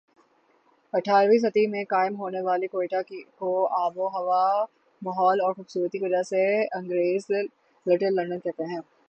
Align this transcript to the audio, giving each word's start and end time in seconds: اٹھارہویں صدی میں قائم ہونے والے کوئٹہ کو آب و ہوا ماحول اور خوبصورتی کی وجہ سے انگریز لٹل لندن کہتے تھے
اٹھارہویں 0.93 1.37
صدی 1.39 1.65
میں 1.67 1.83
قائم 1.89 2.15
ہونے 2.19 2.41
والے 2.41 2.67
کوئٹہ 2.67 3.01
کو 3.39 3.51
آب 3.81 3.97
و 3.97 4.07
ہوا 4.15 4.41
ماحول 5.01 5.41
اور 5.41 5.53
خوبصورتی 5.53 5.97
کی 5.97 6.05
وجہ 6.05 6.23
سے 6.29 6.43
انگریز 6.71 7.31
لٹل 7.85 8.15
لندن 8.15 8.39
کہتے 8.39 8.63
تھے 8.65 8.79